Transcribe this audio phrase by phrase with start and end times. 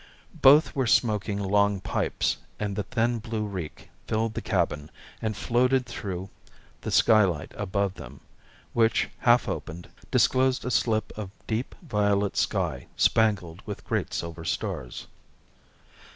[0.41, 4.89] Both were smoking long pipes, and the thin blue reek filled the cabin
[5.21, 6.31] and floated through
[6.81, 8.21] the skylight above them,
[8.73, 15.05] which, half opened, disclosed a slip of deep violet sky spangled with great silver stars.